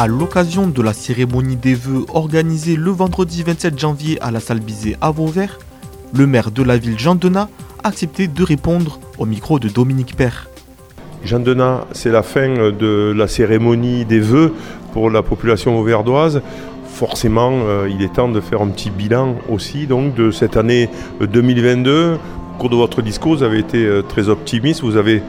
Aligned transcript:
À 0.00 0.06
l'occasion 0.06 0.68
de 0.68 0.80
la 0.80 0.92
cérémonie 0.92 1.56
des 1.56 1.74
vœux 1.74 2.06
organisée 2.14 2.76
le 2.76 2.92
vendredi 2.92 3.42
27 3.42 3.76
janvier 3.76 4.16
à 4.22 4.30
la 4.30 4.38
salle 4.38 4.60
Bizet 4.60 4.96
à 5.00 5.10
Vauvert, 5.10 5.58
le 6.14 6.24
maire 6.24 6.52
de 6.52 6.62
la 6.62 6.78
ville 6.78 6.96
Jean 6.96 7.16
Denat 7.16 7.48
a 7.82 7.88
accepté 7.88 8.28
de 8.28 8.44
répondre 8.44 9.00
au 9.18 9.26
micro 9.26 9.58
de 9.58 9.68
Dominique 9.68 10.14
Père. 10.14 10.48
Jean 11.24 11.40
Denat, 11.40 11.84
c'est 11.90 12.12
la 12.12 12.22
fin 12.22 12.70
de 12.70 13.12
la 13.12 13.26
cérémonie 13.26 14.04
des 14.04 14.20
vœux 14.20 14.54
pour 14.92 15.10
la 15.10 15.24
population 15.24 15.76
auverdoise. 15.76 16.42
Forcément, 16.86 17.50
euh, 17.64 17.90
il 17.90 18.00
est 18.00 18.12
temps 18.12 18.28
de 18.28 18.40
faire 18.40 18.62
un 18.62 18.68
petit 18.68 18.90
bilan 18.90 19.34
aussi 19.48 19.88
donc, 19.88 20.14
de 20.14 20.30
cette 20.30 20.56
année 20.56 20.90
2022. 21.20 22.14
Au 22.14 22.58
cours 22.60 22.70
de 22.70 22.76
votre 22.76 23.02
discours, 23.02 23.34
vous 23.34 23.42
avez 23.42 23.58
été 23.58 23.84
euh, 23.84 24.02
très 24.02 24.28
optimiste. 24.28 24.82
Vous 24.82 24.96
avez 24.96 25.24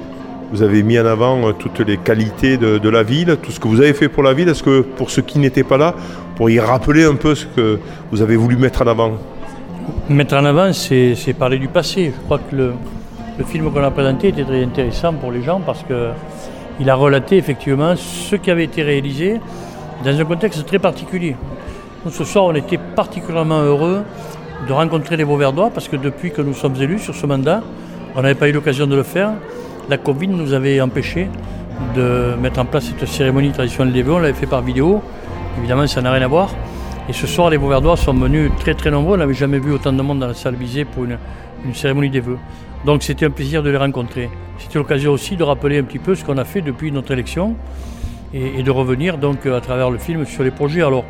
vous 0.52 0.64
avez 0.64 0.84
mis 0.84 1.00
en 1.00 1.06
avant 1.06 1.48
euh, 1.48 1.52
toutes 1.54 1.80
les 1.80 1.98
qualités 1.98 2.58
de, 2.58 2.90
la 2.90 3.04
ville, 3.04 3.38
tout 3.42 3.52
ce 3.52 3.60
que 3.60 3.68
vous 3.68 3.82
avez 3.82 3.94
fait 3.94 4.10
pour 4.10 4.24
la 4.24 4.34
ville. 4.34 4.50
Est-ce 4.50 4.64
que 4.64 4.82
pour 4.82 5.12
ceux 5.12 5.22
qui 5.22 5.40
n'étaient 5.40 5.64
pas 5.64 5.78
là, 5.78 5.96
pour 6.36 6.50
y 6.50 6.60
rappeler 6.60 7.06
un 7.06 7.16
peu 7.16 7.36
ce 7.36 7.46
que 7.46 7.80
vous 8.12 8.22
avez 8.22 8.36
voulu 8.36 8.58
mettre 8.58 8.82
en 8.82 8.88
avant? 8.88 9.14
Mettre 10.10 10.36
en 10.36 10.46
avant, 10.46 10.74
c'est 10.74 11.36
parler 11.38 11.60
du 11.60 11.68
passé. 11.68 12.14
Je 12.16 12.26
crois 12.26 12.40
que 12.40 12.56
le, 12.56 12.74
film 13.46 13.72
qu'on 13.72 13.84
a 13.84 13.92
présenté 13.92 14.30
était 14.30 14.44
très 14.44 14.64
intéressant 14.64 15.14
pour 15.14 15.32
les 15.32 15.42
gens 15.44 15.62
parce 15.66 15.86
qu'il 15.86 16.90
a 16.90 16.96
relaté 16.96 17.38
effectivement 17.38 17.96
ce 17.96 18.36
qui 18.36 18.52
avait 18.52 18.66
été 18.66 18.84
réalisé 18.84 19.40
dans 20.04 20.20
un 20.20 20.26
contexte 20.26 20.66
très 20.66 20.80
particulier. 20.80 21.36
ce 22.10 22.24
soir, 22.26 22.46
on 22.46 22.56
était 22.56 22.78
particulièrement 22.78 23.62
heureux 23.62 24.02
de 24.68 24.74
rencontrer 24.74 25.16
les 25.16 25.24
Beauverdois 25.24 25.70
parce 25.74 25.88
que 25.88 25.96
depuis 25.96 26.32
que 26.32 26.42
nous 26.42 26.54
sommes 26.54 26.76
élus 26.82 27.00
sur 27.00 27.16
ce 27.16 27.26
mandat, 27.26 27.62
on 28.16 28.22
n'avait 28.22 28.36
pas 28.36 28.50
eu 28.50 28.52
l'occasion 28.52 28.88
de 28.88 28.96
le 28.96 29.04
faire 29.04 29.32
la 29.90 29.98
Covid 29.98 30.28
nous 30.28 30.54
avait 30.54 30.80
empêché 30.82 31.28
de 31.96 32.36
mettre 32.40 32.60
en 32.60 32.66
place 32.66 32.86
cette 32.86 33.08
cérémonie 33.08 33.52
traditionnelle 33.52 33.94
des 33.94 34.04
vœux. 34.04 34.14
On 34.14 34.20
l'avait 34.20 34.34
fait 34.34 34.46
par 34.46 34.62
vidéo. 34.62 35.02
Évidemment, 35.58 35.88
ça 35.88 36.02
n'a 36.02 36.12
rien 36.12 36.22
à 36.22 36.28
voir. 36.28 36.54
Et 37.10 37.14
ce 37.14 37.26
soir, 37.26 37.50
les 37.50 37.58
Beauverdois 37.58 37.98
sont 37.98 38.14
venus 38.14 38.52
très 38.60 38.76
très 38.76 38.92
nombreux. 38.92 39.16
On 39.16 39.18
n'avait 39.18 39.34
jamais 39.34 39.58
vu 39.58 39.72
autant 39.72 39.92
de 39.92 40.02
monde 40.02 40.20
dans 40.20 40.28
la 40.28 40.36
salle 40.36 40.56
visée 40.56 40.86
pour 40.86 41.06
une, 41.06 41.18
cérémonie 41.74 42.12
des 42.12 42.20
vœux. 42.20 42.38
Donc 42.86 43.02
c'était 43.02 43.26
un 43.26 43.32
plaisir 43.32 43.64
de 43.64 43.72
les 43.72 43.78
rencontrer. 43.78 44.30
C'était 44.60 44.78
l'occasion 44.78 45.12
aussi 45.12 45.36
de 45.36 45.44
rappeler 45.44 45.80
un 45.80 45.84
petit 45.84 46.00
peu 46.00 46.14
ce 46.14 46.24
qu'on 46.24 46.38
a 46.38 46.46
fait 46.46 46.62
depuis 46.62 46.92
notre 46.92 47.12
élection 47.12 47.56
et, 48.34 48.62
de 48.62 48.72
revenir 48.72 49.18
donc 49.18 49.46
à 49.48 49.60
travers 49.60 49.90
le 49.90 49.98
film 49.98 50.26
sur 50.26 50.44
les 50.44 50.52
projets. 50.52 50.84
Alors 50.84 51.04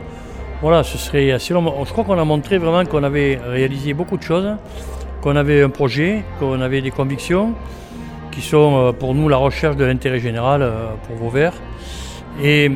voilà, 0.61 0.83
ce 0.83 0.97
serait 0.97 1.31
assez 1.31 1.53
long. 1.53 1.83
Je 1.85 1.91
crois 1.91 2.05
qu'on 2.05 2.17
a 2.17 2.23
montré 2.23 2.57
vraiment 2.57 2.85
qu'on 2.85 3.03
avait 3.03 3.39
réalisé 3.45 3.93
beaucoup 3.93 4.17
de 4.17 4.23
choses, 4.23 4.55
qu'on 5.21 5.35
avait 5.35 5.61
un 5.61 5.69
projet, 5.69 6.23
qu'on 6.39 6.61
avait 6.61 6.81
des 6.81 6.91
convictions 6.91 7.53
qui 8.31 8.41
sont 8.41 8.75
euh, 8.75 8.91
pour 8.91 9.15
nous 9.15 9.29
la 9.29 9.37
recherche 9.37 9.75
de 9.75 9.85
l'intérêt 9.85 10.19
général 10.19 10.61
euh, 10.61 10.93
pour 11.07 11.15
Vauvert. 11.17 11.53
Et 12.41 12.69
euh, 12.69 12.71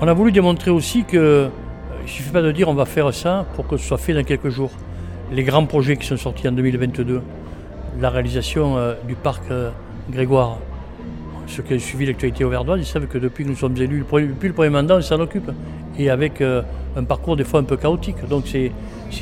on 0.00 0.08
a 0.08 0.12
voulu 0.12 0.32
démontrer 0.32 0.70
aussi 0.70 1.04
qu'il 1.04 1.20
ne 1.20 1.50
suffit 2.06 2.30
pas 2.30 2.42
de 2.42 2.52
dire 2.52 2.68
on 2.68 2.74
va 2.74 2.84
faire 2.84 3.12
ça 3.12 3.46
pour 3.54 3.66
que 3.66 3.76
ce 3.76 3.86
soit 3.86 3.98
fait 3.98 4.14
dans 4.14 4.24
quelques 4.24 4.48
jours. 4.48 4.70
Les 5.32 5.44
grands 5.44 5.66
projets 5.66 5.96
qui 5.96 6.06
sont 6.06 6.16
sortis 6.16 6.48
en 6.48 6.52
2022, 6.52 7.22
la 8.00 8.10
réalisation 8.10 8.76
du 9.06 9.14
parc 9.14 9.44
Grégoire, 10.10 10.58
ceux 11.46 11.62
qui 11.62 11.74
ont 11.74 11.78
suivi 11.78 12.04
l'actualité 12.06 12.42
auverdoise, 12.42 12.80
ils 12.80 12.86
savent 12.86 13.06
que 13.06 13.18
depuis 13.18 13.44
que 13.44 13.50
nous 13.50 13.54
sommes 13.54 13.76
élus, 13.76 14.00
depuis 14.00 14.48
le 14.48 14.54
premier 14.54 14.70
mandat, 14.70 14.96
on 14.96 15.02
s'en 15.02 15.20
occupe. 15.20 15.52
Et 15.96 16.10
avec 16.10 16.42
un 16.42 17.04
parcours 17.04 17.36
des 17.36 17.44
fois 17.44 17.60
un 17.60 17.64
peu 17.64 17.76
chaotique. 17.76 18.26
Donc 18.28 18.46
c'est 18.48 18.72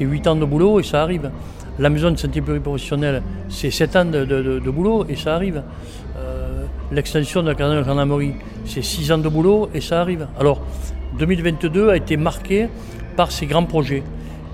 8 0.00 0.26
ans 0.28 0.36
de 0.36 0.46
boulot 0.46 0.80
et 0.80 0.82
ça 0.82 1.02
arrive. 1.02 1.30
La 1.78 1.90
maison 1.90 2.10
de 2.10 2.16
santé 2.16 2.40
pluriprofessionnelle, 2.40 3.22
c'est 3.48 3.70
7 3.70 3.96
ans 3.96 4.04
de, 4.04 4.70
boulot 4.70 5.06
et 5.08 5.14
ça 5.14 5.36
arrive. 5.36 5.62
Euh, 6.16 6.64
l'extension 6.90 7.40
de 7.40 7.52
la 7.52 7.84
gendarmerie, 7.84 8.34
c'est 8.64 8.82
6 8.82 9.12
ans 9.12 9.18
de 9.18 9.28
boulot 9.28 9.70
et 9.72 9.80
ça 9.80 10.00
arrive. 10.00 10.26
Alors, 10.40 10.60
2022 11.20 11.90
a 11.90 11.96
été 11.96 12.16
marqué 12.16 12.68
par 13.16 13.30
ces 13.30 13.46
grands 13.46 13.62
projets 13.62 14.02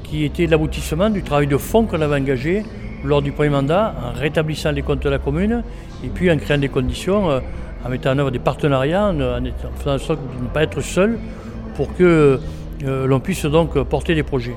qui 0.03 0.25
étaient 0.25 0.47
l'aboutissement 0.47 1.09
du 1.09 1.23
travail 1.23 1.47
de 1.47 1.57
fond 1.57 1.87
qu'on 1.87 2.03
avait 2.03 2.21
engagé 2.21 2.63
lors 3.03 3.23
du 3.23 3.33
premier 3.33 3.49
mandat 3.49 3.95
en 4.05 4.19
rétablissant 4.19 4.73
les 4.73 4.83
comptes 4.83 5.03
de 5.03 5.09
la 5.09 5.19
commune 5.19 5.63
et 6.05 6.09
puis 6.09 6.31
en 6.31 6.37
créant 6.37 6.59
des 6.59 6.69
conditions, 6.69 7.31
euh, 7.31 7.41
en 7.87 7.89
mettant 7.89 8.11
en 8.11 8.19
œuvre 8.19 8.33
des 8.33 8.39
partenariats, 8.39 9.09
en, 9.09 9.41
faisant 9.79 9.95
en 9.95 9.99
sorte 9.99 10.21
de 10.21 10.43
ne 10.43 10.49
pas 10.49 10.63
être 10.63 10.83
seul 10.83 11.19
pour 11.75 11.95
que 11.97 12.39
euh, 12.85 13.07
l'on 13.07 13.21
puisse 13.21 13.47
donc 13.47 13.83
porter 13.85 14.15
des 14.15 14.23
projets. 14.23 14.57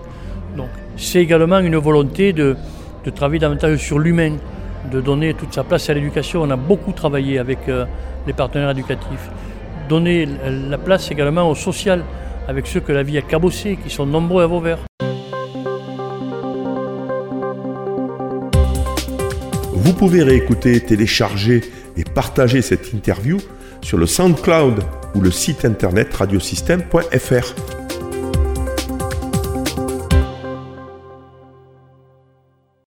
C'est 0.98 1.20
également 1.20 1.60
une 1.60 1.78
volonté 1.78 2.34
de, 2.34 2.56
travailler 3.16 3.40
davantage 3.40 3.78
sur 3.78 4.00
l'humain, 4.00 4.34
de 4.92 5.00
donner 5.00 5.34
toute 5.34 5.54
sa 5.54 5.64
place 5.64 5.90
à 5.90 5.94
l'éducation. 5.94 6.42
On 6.42 6.50
a 6.50 6.56
beaucoup 6.56 6.92
travaillé 6.92 7.40
avec 7.40 7.60
euh, 7.70 7.86
les 8.26 8.34
partenaires 8.34 8.72
éducatifs. 8.72 9.30
Donner 9.88 10.28
la 10.70 10.78
place 10.78 11.10
également 11.12 11.50
au 11.50 11.56
social, 11.56 12.04
avec 12.48 12.68
ceux 12.68 12.82
que 12.82 12.92
la 12.92 13.04
vie 13.04 13.18
a 13.18 13.22
cabossé, 13.22 13.78
qui 13.82 13.90
sont 13.90 14.06
nombreux 14.06 14.44
à 14.44 14.48
Vauvert. 14.48 14.80
Vous 19.74 19.94
pouvez 19.94 20.24
réécouter, 20.24 20.82
télécharger 20.82 21.62
et 21.96 22.04
partager 22.04 22.62
cette 22.62 22.94
interview 22.94 23.38
sur 23.82 23.98
le 23.98 24.06
SoundCloud 24.06 24.84
ou 25.16 25.22
le 25.22 25.32
site 25.32 25.64
internet 25.64 26.14
radiosystème.fr. 26.14 27.77